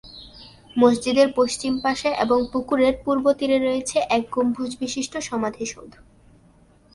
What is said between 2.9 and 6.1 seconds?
পূর্ব তীরে রয়েছে এক গম্বুজ বিশিষ্ঠ সমাধি সৌধ।